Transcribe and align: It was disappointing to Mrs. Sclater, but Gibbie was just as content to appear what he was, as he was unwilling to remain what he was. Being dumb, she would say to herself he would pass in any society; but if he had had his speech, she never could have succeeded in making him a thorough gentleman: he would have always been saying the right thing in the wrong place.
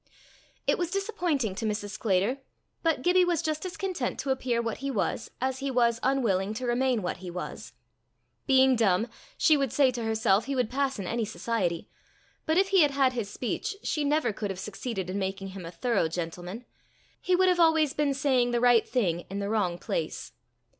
It 0.65 0.79
was 0.79 0.89
disappointing 0.89 1.53
to 1.53 1.65
Mrs. 1.67 1.91
Sclater, 1.91 2.39
but 2.81 3.03
Gibbie 3.03 3.23
was 3.23 3.43
just 3.43 3.67
as 3.67 3.77
content 3.77 4.17
to 4.21 4.31
appear 4.31 4.59
what 4.59 4.79
he 4.79 4.89
was, 4.89 5.29
as 5.39 5.59
he 5.59 5.69
was 5.69 5.99
unwilling 6.01 6.55
to 6.55 6.65
remain 6.65 7.03
what 7.03 7.17
he 7.17 7.29
was. 7.29 7.73
Being 8.47 8.75
dumb, 8.75 9.07
she 9.37 9.55
would 9.55 9.71
say 9.71 9.91
to 9.91 10.03
herself 10.03 10.45
he 10.45 10.55
would 10.55 10.71
pass 10.71 10.97
in 10.97 11.05
any 11.05 11.23
society; 11.23 11.87
but 12.47 12.57
if 12.57 12.69
he 12.69 12.81
had 12.81 12.89
had 12.89 13.13
his 13.13 13.29
speech, 13.29 13.75
she 13.83 14.03
never 14.03 14.33
could 14.33 14.49
have 14.49 14.57
succeeded 14.57 15.07
in 15.07 15.19
making 15.19 15.49
him 15.49 15.67
a 15.67 15.71
thorough 15.71 16.07
gentleman: 16.07 16.65
he 17.21 17.35
would 17.35 17.47
have 17.47 17.59
always 17.59 17.93
been 17.93 18.15
saying 18.15 18.49
the 18.49 18.59
right 18.59 18.89
thing 18.89 19.27
in 19.29 19.37
the 19.37 19.49
wrong 19.49 19.77
place. 19.77 20.31